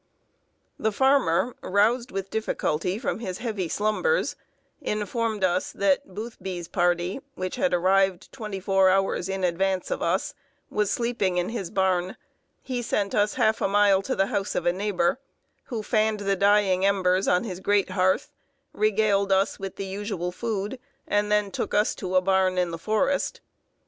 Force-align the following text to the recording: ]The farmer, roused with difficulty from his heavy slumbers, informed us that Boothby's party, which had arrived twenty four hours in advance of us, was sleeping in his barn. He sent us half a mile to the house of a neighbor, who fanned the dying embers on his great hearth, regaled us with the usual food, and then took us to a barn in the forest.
]The 0.87 0.91
farmer, 0.91 1.55
roused 1.61 2.09
with 2.11 2.31
difficulty 2.31 2.97
from 2.97 3.19
his 3.19 3.37
heavy 3.37 3.67
slumbers, 3.69 4.35
informed 4.81 5.43
us 5.43 5.71
that 5.73 6.15
Boothby's 6.15 6.67
party, 6.67 7.19
which 7.35 7.55
had 7.57 7.71
arrived 7.71 8.31
twenty 8.31 8.59
four 8.59 8.89
hours 8.89 9.29
in 9.29 9.43
advance 9.43 9.91
of 9.91 10.01
us, 10.01 10.33
was 10.71 10.89
sleeping 10.89 11.37
in 11.37 11.49
his 11.49 11.69
barn. 11.69 12.17
He 12.63 12.81
sent 12.81 13.13
us 13.13 13.35
half 13.35 13.61
a 13.61 13.67
mile 13.67 14.01
to 14.01 14.15
the 14.15 14.25
house 14.33 14.55
of 14.55 14.65
a 14.65 14.73
neighbor, 14.73 15.19
who 15.65 15.83
fanned 15.83 16.21
the 16.21 16.35
dying 16.35 16.83
embers 16.83 17.27
on 17.27 17.43
his 17.43 17.59
great 17.59 17.91
hearth, 17.91 18.31
regaled 18.73 19.31
us 19.31 19.59
with 19.59 19.75
the 19.75 19.85
usual 19.85 20.31
food, 20.31 20.79
and 21.07 21.31
then 21.31 21.51
took 21.51 21.75
us 21.75 21.93
to 21.93 22.15
a 22.15 22.21
barn 22.21 22.57
in 22.57 22.71
the 22.71 22.79
forest. 22.79 23.39